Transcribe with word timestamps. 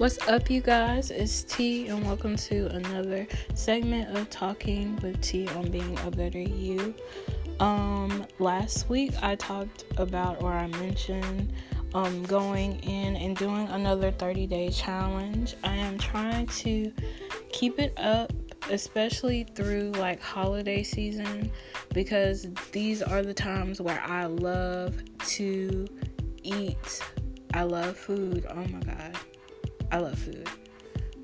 What's 0.00 0.16
up, 0.28 0.48
you 0.48 0.62
guys? 0.62 1.10
It's 1.10 1.42
T, 1.42 1.88
and 1.88 2.02
welcome 2.06 2.34
to 2.34 2.68
another 2.68 3.26
segment 3.52 4.16
of 4.16 4.30
Talking 4.30 4.98
with 5.02 5.20
T 5.20 5.46
on 5.48 5.70
Being 5.70 5.98
a 6.06 6.10
Better 6.10 6.40
You. 6.40 6.94
Um, 7.60 8.24
last 8.38 8.88
week 8.88 9.12
I 9.20 9.34
talked 9.34 9.84
about, 9.98 10.40
or 10.40 10.54
I 10.54 10.68
mentioned, 10.68 11.52
um, 11.92 12.22
going 12.22 12.78
in 12.80 13.14
and 13.16 13.36
doing 13.36 13.68
another 13.68 14.10
30 14.10 14.46
day 14.46 14.70
challenge. 14.70 15.54
I 15.64 15.76
am 15.76 15.98
trying 15.98 16.46
to 16.46 16.90
keep 17.52 17.78
it 17.78 17.92
up, 17.98 18.32
especially 18.70 19.44
through 19.54 19.90
like 19.98 20.18
holiday 20.18 20.82
season, 20.82 21.50
because 21.92 22.46
these 22.72 23.02
are 23.02 23.20
the 23.20 23.34
times 23.34 23.82
where 23.82 24.00
I 24.00 24.24
love 24.24 24.94
to 25.26 25.86
eat. 26.42 27.02
I 27.52 27.64
love 27.64 27.98
food. 27.98 28.46
Oh 28.48 28.64
my 28.64 28.80
god. 28.80 29.09
I 29.90 29.98
love 29.98 30.18
food. 30.18 30.48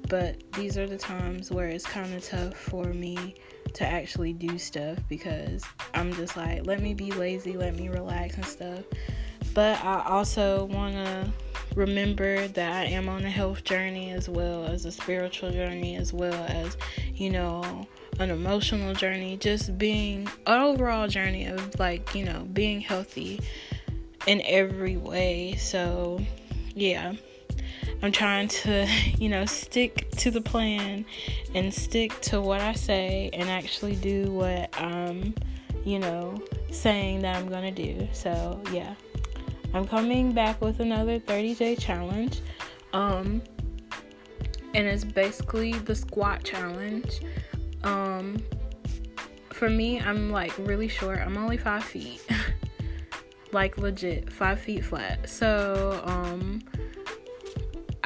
But 0.09 0.43
these 0.53 0.79
are 0.79 0.87
the 0.87 0.97
times 0.97 1.51
where 1.51 1.67
it's 1.67 1.85
kind 1.85 2.15
of 2.15 2.25
tough 2.25 2.55
for 2.55 2.85
me 2.85 3.35
to 3.75 3.85
actually 3.85 4.33
do 4.33 4.59
stuff 4.59 4.99
because 5.09 5.65
I'm 5.95 6.13
just 6.15 6.37
like, 6.37 6.65
let 6.67 6.81
me 6.81 6.95
be 6.95 7.11
lazy, 7.11 7.57
let 7.57 7.77
me 7.77 7.89
relax 7.89 8.37
and 8.37 8.45
stuff. 8.45 8.85
But 9.53 9.83
I 9.85 10.05
also 10.07 10.67
want 10.67 10.95
to 10.95 11.33
remember 11.75 12.47
that 12.49 12.73
I 12.73 12.85
am 12.87 13.09
on 13.09 13.25
a 13.25 13.31
health 13.31 13.65
journey 13.65 14.11
as 14.13 14.29
well 14.29 14.65
as 14.65 14.85
a 14.85 14.93
spiritual 14.93 15.51
journey, 15.51 15.97
as 15.97 16.13
well 16.13 16.45
as, 16.49 16.77
you 17.15 17.31
know, 17.31 17.87
an 18.19 18.31
emotional 18.31 18.95
journey, 18.95 19.37
just 19.37 19.77
being 19.77 20.29
an 20.47 20.61
overall 20.61 21.09
journey 21.09 21.47
of 21.47 21.79
like, 21.79 22.15
you 22.15 22.25
know, 22.25 22.47
being 22.53 22.81
healthy 22.81 23.41
in 24.27 24.41
every 24.45 24.97
way. 24.97 25.57
So, 25.57 26.21
yeah. 26.75 27.15
I'm 28.03 28.13
trying 28.13 28.49
to, 28.49 28.87
you 29.19 29.29
know, 29.29 29.45
stick 29.45 30.11
to 30.19 30.31
the 30.31 30.41
plan 30.41 31.05
and 31.55 31.73
stick 31.73 32.21
to 32.23 32.41
what 32.41 32.61
I 32.61 32.73
say 32.73 33.31
and 33.33 33.49
actually 33.49 33.97
do 33.97 34.31
what 34.33 34.79
I'm, 34.81 35.35
you 35.85 35.99
know, 35.99 36.43
saying 36.71 37.23
that 37.23 37.37
I'm 37.37 37.49
going 37.49 37.75
to 37.75 37.95
do. 37.95 38.09
So, 38.13 38.61
yeah. 38.73 38.95
I'm 39.77 39.87
coming 39.87 40.33
back 40.33 40.61
with 40.63 40.81
another 40.81 41.19
30 41.19 41.55
day 41.55 41.77
challenge. 41.77 42.41
Um 42.95 43.43
and 44.75 44.87
it's 44.87 45.05
basically 45.05 45.73
the 45.73 45.95
squat 45.95 46.45
challenge. 46.45 47.21
Um 47.85 48.39
for 49.51 49.69
me, 49.69 50.01
I'm 50.01 50.31
like 50.31 50.57
really 50.59 50.89
short. 50.89 51.19
I'm 51.19 51.37
only 51.37 51.59
5 51.59 51.85
feet. 51.85 52.27
like 53.53 53.77
legit 53.77 54.33
5 54.33 54.61
feet 54.61 54.85
flat. 54.85 55.29
So, 55.29 56.01
um 56.05 56.63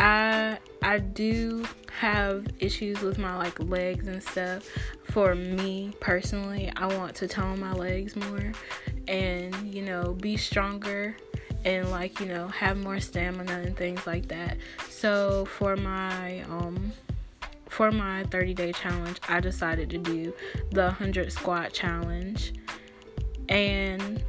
I 0.00 0.58
I 0.82 0.98
do 0.98 1.66
have 1.92 2.46
issues 2.58 3.02
with 3.02 3.18
my 3.18 3.36
like 3.36 3.60
legs 3.60 4.08
and 4.08 4.22
stuff. 4.22 4.66
For 5.04 5.34
me 5.34 5.92
personally, 6.00 6.72
I 6.74 6.86
want 6.96 7.14
to 7.16 7.28
tone 7.28 7.60
my 7.60 7.74
legs 7.74 8.16
more 8.16 8.52
and 9.06 9.54
you 9.74 9.82
know 9.82 10.14
be 10.14 10.38
stronger 10.38 11.16
and 11.66 11.90
like 11.90 12.18
you 12.18 12.26
know 12.26 12.48
have 12.48 12.78
more 12.78 12.98
stamina 12.98 13.52
and 13.52 13.76
things 13.76 14.06
like 14.06 14.28
that. 14.28 14.56
So 14.88 15.44
for 15.44 15.76
my 15.76 16.40
um 16.44 16.92
for 17.68 17.92
my 17.92 18.24
30 18.24 18.54
day 18.54 18.72
challenge, 18.72 19.20
I 19.28 19.40
decided 19.40 19.90
to 19.90 19.98
do 19.98 20.32
the 20.70 20.84
100 20.84 21.30
squat 21.30 21.74
challenge. 21.74 22.54
And 23.50 24.24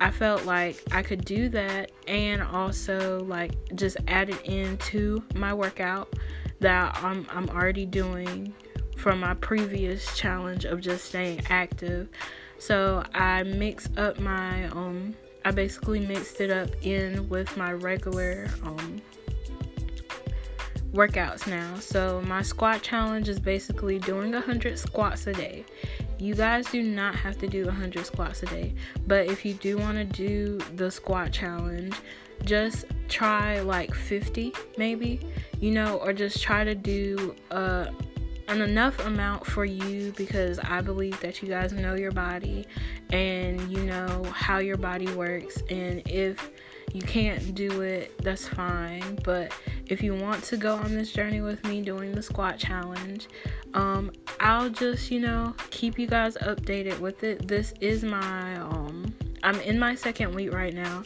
I 0.00 0.10
felt 0.10 0.44
like 0.44 0.82
I 0.92 1.02
could 1.02 1.24
do 1.24 1.48
that 1.50 1.90
and 2.06 2.42
also 2.42 3.20
like 3.24 3.52
just 3.74 3.96
add 4.08 4.28
it 4.30 4.40
into 4.44 5.22
my 5.34 5.54
workout 5.54 6.12
that 6.60 6.98
I'm 7.02 7.26
I'm 7.30 7.48
already 7.50 7.86
doing 7.86 8.52
from 8.96 9.20
my 9.20 9.34
previous 9.34 10.16
challenge 10.16 10.64
of 10.64 10.80
just 10.80 11.06
staying 11.06 11.42
active. 11.48 12.08
So 12.58 13.04
I 13.14 13.42
mix 13.42 13.88
up 13.96 14.18
my 14.18 14.66
um 14.68 15.14
I 15.44 15.50
basically 15.50 16.00
mixed 16.00 16.40
it 16.40 16.50
up 16.50 16.70
in 16.82 17.28
with 17.28 17.56
my 17.56 17.72
regular 17.72 18.48
um 18.64 19.00
workouts 20.92 21.46
now. 21.46 21.78
So 21.78 22.22
my 22.26 22.42
squat 22.42 22.82
challenge 22.82 23.28
is 23.28 23.38
basically 23.38 23.98
doing 23.98 24.32
100 24.32 24.78
squats 24.78 25.26
a 25.26 25.32
day. 25.32 25.64
You 26.18 26.34
guys 26.34 26.66
do 26.66 26.82
not 26.82 27.14
have 27.14 27.36
to 27.38 27.46
do 27.46 27.66
100 27.66 28.06
squats 28.06 28.42
a 28.42 28.46
day, 28.46 28.74
but 29.06 29.26
if 29.26 29.44
you 29.44 29.54
do 29.54 29.76
want 29.76 29.98
to 29.98 30.04
do 30.04 30.58
the 30.76 30.90
squat 30.90 31.32
challenge, 31.32 31.94
just 32.44 32.86
try 33.08 33.60
like 33.60 33.94
50 33.94 34.52
maybe, 34.78 35.20
you 35.60 35.72
know, 35.72 35.96
or 35.98 36.12
just 36.12 36.42
try 36.42 36.64
to 36.64 36.74
do 36.74 37.34
uh, 37.50 37.86
an 38.48 38.62
enough 38.62 38.98
amount 39.04 39.44
for 39.44 39.64
you 39.64 40.12
because 40.16 40.58
I 40.60 40.80
believe 40.80 41.18
that 41.20 41.42
you 41.42 41.48
guys 41.48 41.72
know 41.72 41.94
your 41.94 42.12
body 42.12 42.66
and 43.10 43.60
you 43.70 43.82
know 43.84 44.24
how 44.32 44.58
your 44.58 44.76
body 44.76 45.08
works. 45.14 45.62
And 45.68 46.02
if 46.06 46.50
you 46.96 47.02
can't 47.02 47.54
do 47.54 47.82
it, 47.82 48.16
that's 48.22 48.48
fine. 48.48 49.18
But 49.22 49.52
if 49.86 50.02
you 50.02 50.14
want 50.14 50.42
to 50.44 50.56
go 50.56 50.76
on 50.76 50.94
this 50.94 51.12
journey 51.12 51.42
with 51.42 51.62
me 51.64 51.82
doing 51.82 52.12
the 52.12 52.22
squat 52.22 52.58
challenge, 52.58 53.28
um, 53.74 54.10
I'll 54.40 54.70
just, 54.70 55.10
you 55.10 55.20
know, 55.20 55.54
keep 55.70 55.98
you 55.98 56.06
guys 56.06 56.36
updated 56.38 56.98
with 56.98 57.22
it. 57.22 57.46
This 57.46 57.74
is 57.80 58.02
my 58.02 58.56
um 58.56 59.14
I'm 59.42 59.60
in 59.60 59.78
my 59.78 59.94
second 59.94 60.34
week 60.34 60.52
right 60.52 60.74
now. 60.74 61.02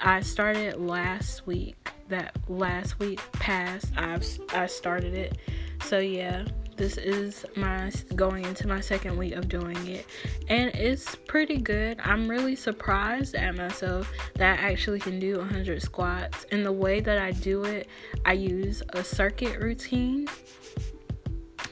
I 0.00 0.20
started 0.20 0.80
last 0.80 1.46
week. 1.46 1.76
That 2.08 2.36
last 2.48 2.98
week 3.00 3.20
passed. 3.32 3.92
I've 3.96 4.24
I 4.50 4.66
started 4.66 5.14
it. 5.14 5.38
So 5.82 5.98
yeah, 5.98 6.44
this 6.76 6.96
is 6.96 7.44
my 7.56 7.90
going 8.14 8.44
into 8.44 8.66
my 8.66 8.80
second 8.80 9.16
week 9.16 9.34
of 9.34 9.48
doing 9.48 9.86
it 9.86 10.06
and 10.48 10.74
it's 10.74 11.14
pretty 11.14 11.58
good. 11.58 11.98
I'm 12.02 12.28
really 12.28 12.56
surprised 12.56 13.34
at 13.34 13.56
myself 13.56 14.10
that 14.34 14.58
i 14.60 14.72
actually 14.72 15.00
can 15.00 15.18
do 15.18 15.38
100 15.38 15.82
squats 15.82 16.46
and 16.50 16.64
the 16.64 16.72
way 16.72 17.00
that 17.00 17.18
i 17.18 17.30
do 17.32 17.64
it 17.64 17.88
i 18.24 18.32
use 18.32 18.82
a 18.90 19.04
circuit 19.04 19.60
routine. 19.60 20.28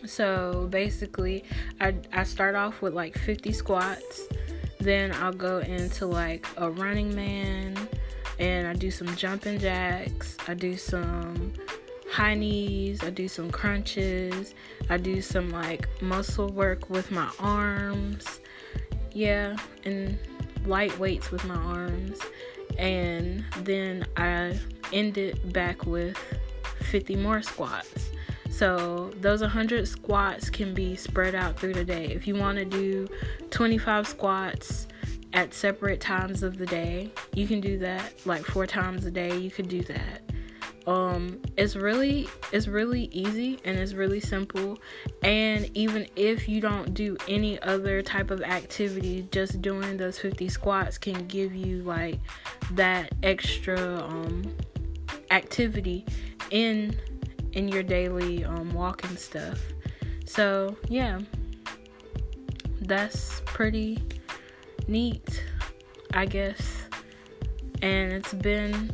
So 0.07 0.69
basically 0.71 1.45
i, 1.81 1.95
I 2.13 2.25
start 2.25 2.55
off 2.55 2.83
with 2.83 2.95
like 2.95 3.17
50 3.17 3.53
squats 3.53 4.23
then 4.79 5.13
i'll 5.17 5.33
go 5.33 5.59
into 5.59 6.07
like 6.07 6.47
a 6.57 6.71
running 6.71 7.15
man 7.15 7.77
and 8.39 8.67
i 8.67 8.73
do 8.73 8.91
some 8.91 9.15
jumping 9.17 9.59
jacks 9.59 10.37
i 10.49 10.55
do 10.55 10.77
some 10.77 11.53
high 12.13 12.35
knees, 12.35 13.03
I 13.03 13.09
do 13.09 13.27
some 13.27 13.51
crunches, 13.51 14.55
I 14.91 14.99
do 14.99 15.23
some 15.23 15.49
like 15.49 15.89
muscle 16.03 16.49
work 16.49 16.91
with 16.91 17.11
my 17.11 17.31
arms. 17.39 18.41
Yeah, 19.13 19.57
and 19.85 20.19
light 20.67 20.97
weights 20.99 21.31
with 21.31 21.45
my 21.45 21.57
arms. 21.57 22.21
And 22.79 23.45
then 23.61 24.07
I 24.17 24.59
end 24.93 25.17
it 25.17 25.53
back 25.53 25.87
with 25.87 26.19
50 26.81 27.17
more 27.17 27.41
squats. 27.41 28.11
So 28.51 29.11
those 29.21 29.41
100 29.41 29.89
squats 29.89 30.51
can 30.51 30.75
be 30.75 30.95
spread 30.97 31.35
out 31.35 31.59
through 31.59 31.75
the 31.75 31.85
day. 31.85 32.07
If 32.07 32.27
you 32.27 32.35
want 32.35 32.59
to 32.59 32.67
do 32.67 33.09
25 33.51 34.07
squats 34.07 34.87
at 35.33 35.55
separate 35.55 36.01
times 36.01 36.43
of 36.43 36.59
the 36.59 36.67
day, 36.67 37.11
you 37.35 37.47
can 37.47 37.61
do 37.63 37.79
that. 37.79 38.13
Like 38.27 38.45
four 38.45 38.67
times 38.67 39.07
a 39.07 39.11
day, 39.11 39.39
you 39.39 39.51
could 39.51 39.69
do 39.69 39.83
that 39.85 40.32
um 40.87 41.41
it's 41.57 41.77
really 41.77 42.29
it's 42.53 42.67
really 42.67 43.05
easy 43.13 43.59
and 43.65 43.79
it's 43.79 43.93
really 43.95 44.21
simple. 44.21 44.79
And 45.23 45.71
even 45.77 46.07
if 46.17 46.49
you 46.49 46.61
don't 46.61 46.95
do 46.95 47.17
any 47.29 47.61
other 47.63 48.03
type 48.03 48.31
of 48.31 48.43
activity 48.43 49.29
just 49.31 49.63
doing 49.63 49.97
those 49.97 50.19
50 50.19 50.49
squats 50.49 50.99
can 50.99 51.27
give 51.27 51.55
you 51.55 51.83
like 51.83 52.19
that 52.73 53.13
extra 53.23 53.79
um 54.03 54.55
activity 55.31 56.05
in 56.51 56.97
in 57.53 57.69
your 57.69 57.83
daily 57.83 58.45
um 58.45 58.73
walking 58.73 59.17
stuff. 59.17 59.61
So 60.27 60.77
yeah. 60.89 61.21
That's 62.85 63.41
pretty 63.45 64.03
neat 64.89 65.45
i 66.15 66.27
guess. 66.27 66.83
And 67.81 68.13
it's 68.13 68.35
been 68.35 68.91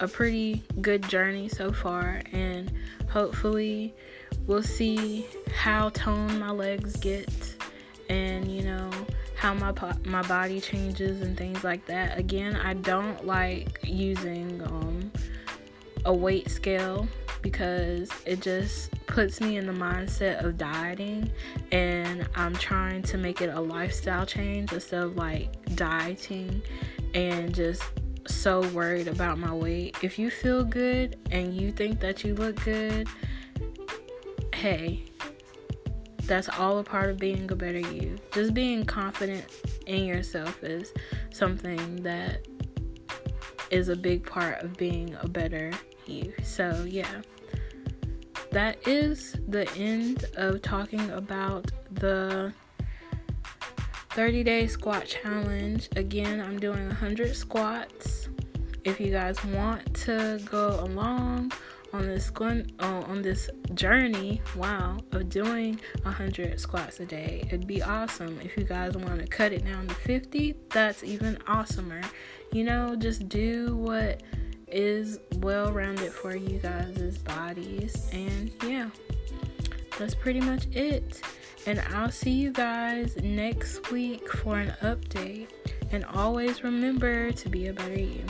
a 0.00 0.08
pretty 0.08 0.62
good 0.80 1.08
journey 1.08 1.48
so 1.48 1.72
far, 1.72 2.22
and 2.32 2.72
hopefully, 3.08 3.94
we'll 4.46 4.62
see 4.62 5.26
how 5.54 5.90
toned 5.90 6.38
my 6.38 6.50
legs 6.50 6.96
get, 6.96 7.28
and 8.08 8.50
you 8.50 8.62
know 8.62 8.90
how 9.36 9.54
my 9.54 9.72
my 10.04 10.22
body 10.22 10.60
changes 10.60 11.20
and 11.20 11.36
things 11.36 11.64
like 11.64 11.86
that. 11.86 12.18
Again, 12.18 12.56
I 12.56 12.74
don't 12.74 13.26
like 13.26 13.78
using 13.82 14.60
um, 14.62 15.12
a 16.04 16.12
weight 16.12 16.50
scale 16.50 17.06
because 17.42 18.10
it 18.26 18.40
just 18.40 18.90
puts 19.06 19.40
me 19.40 19.56
in 19.56 19.66
the 19.66 19.72
mindset 19.72 20.44
of 20.44 20.58
dieting 20.58 21.30
and 21.70 22.28
I'm 22.34 22.54
trying 22.54 23.02
to 23.04 23.16
make 23.16 23.40
it 23.40 23.50
a 23.50 23.60
lifestyle 23.60 24.26
change 24.26 24.72
instead 24.72 25.02
of 25.02 25.16
like 25.16 25.48
dieting 25.76 26.62
and 27.14 27.54
just 27.54 27.82
so 28.28 28.60
worried 28.70 29.08
about 29.08 29.38
my 29.38 29.52
weight. 29.52 29.96
If 30.02 30.18
you 30.18 30.30
feel 30.30 30.64
good 30.64 31.16
and 31.30 31.54
you 31.54 31.72
think 31.72 32.00
that 32.00 32.24
you 32.24 32.34
look 32.34 32.62
good, 32.64 33.08
hey, 34.54 35.04
that's 36.24 36.48
all 36.48 36.78
a 36.78 36.84
part 36.84 37.10
of 37.10 37.18
being 37.18 37.50
a 37.50 37.56
better 37.56 37.78
you. 37.78 38.18
Just 38.32 38.54
being 38.54 38.84
confident 38.84 39.46
in 39.86 40.04
yourself 40.04 40.62
is 40.62 40.92
something 41.30 42.02
that 42.02 42.46
is 43.70 43.88
a 43.88 43.96
big 43.96 44.26
part 44.26 44.62
of 44.62 44.76
being 44.76 45.16
a 45.20 45.28
better 45.28 45.72
you. 46.06 46.32
So, 46.42 46.84
yeah, 46.88 47.22
that 48.50 48.86
is 48.86 49.36
the 49.48 49.70
end 49.76 50.24
of 50.36 50.62
talking 50.62 51.10
about 51.10 51.70
the 51.92 52.52
30 54.10 54.42
day 54.42 54.66
squat 54.66 55.06
challenge. 55.06 55.88
Again, 55.96 56.40
I'm 56.40 56.58
doing 56.58 56.86
100 56.88 57.36
squats. 57.36 58.17
If 58.88 58.98
you 58.98 59.10
guys 59.10 59.44
want 59.44 59.92
to 60.06 60.40
go 60.46 60.80
along 60.80 61.52
on 61.92 62.06
this 62.06 62.32
uh, 62.40 62.62
on 62.80 63.20
this 63.20 63.50
journey, 63.74 64.40
wow, 64.56 64.96
of 65.12 65.28
doing 65.28 65.78
100 66.04 66.58
squats 66.58 66.98
a 66.98 67.04
day, 67.04 67.42
it'd 67.48 67.66
be 67.66 67.82
awesome. 67.82 68.40
If 68.42 68.56
you 68.56 68.64
guys 68.64 68.96
want 68.96 69.20
to 69.20 69.26
cut 69.26 69.52
it 69.52 69.66
down 69.66 69.88
to 69.88 69.94
50, 69.94 70.54
that's 70.70 71.04
even 71.04 71.36
awesomer. 71.46 72.02
You 72.50 72.64
know, 72.64 72.96
just 72.96 73.28
do 73.28 73.76
what 73.76 74.22
is 74.68 75.20
well 75.36 75.70
rounded 75.70 76.10
for 76.10 76.34
you 76.34 76.58
guys' 76.58 77.18
bodies, 77.18 78.08
and 78.14 78.50
yeah, 78.64 78.88
that's 79.98 80.14
pretty 80.14 80.40
much 80.40 80.66
it. 80.72 81.20
And 81.66 81.78
I'll 81.92 82.10
see 82.10 82.30
you 82.30 82.52
guys 82.52 83.18
next 83.18 83.90
week 83.92 84.26
for 84.32 84.58
an 84.58 84.74
update. 84.80 85.48
And 85.92 86.06
always 86.06 86.64
remember 86.64 87.32
to 87.32 87.48
be 87.50 87.66
a 87.66 87.74
better 87.74 88.00
you. 88.00 88.24